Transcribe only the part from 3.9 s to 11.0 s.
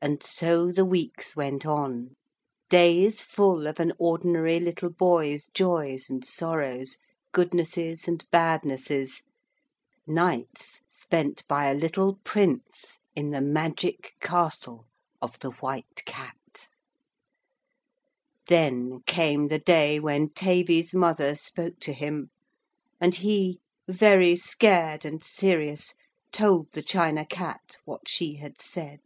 ordinary little boy's joys and sorrows, goodnesses and badnesses. Nights